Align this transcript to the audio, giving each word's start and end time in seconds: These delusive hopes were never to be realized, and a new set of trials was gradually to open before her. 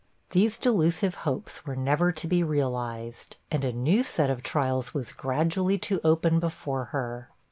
These 0.31 0.57
delusive 0.57 1.13
hopes 1.29 1.63
were 1.63 1.75
never 1.75 2.11
to 2.11 2.27
be 2.27 2.41
realized, 2.41 3.37
and 3.51 3.63
a 3.63 3.71
new 3.71 4.01
set 4.01 4.31
of 4.31 4.41
trials 4.41 4.95
was 4.95 5.11
gradually 5.11 5.77
to 5.77 6.01
open 6.03 6.39
before 6.39 6.85
her. 6.85 7.29